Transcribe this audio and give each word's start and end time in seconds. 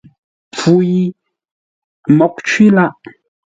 Mpfu 0.51 0.73
yi 0.89 1.03
mǒghʼ 2.17 2.35
cwí 2.47 2.65
lâʼ. 2.75 2.93